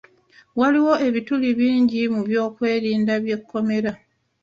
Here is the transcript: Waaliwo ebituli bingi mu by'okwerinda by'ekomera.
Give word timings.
Waaliwo 0.59 0.93
ebituli 1.07 1.49
bingi 1.59 2.01
mu 2.13 2.21
by'okwerinda 2.27 3.13
by'ekomera. 3.23 3.91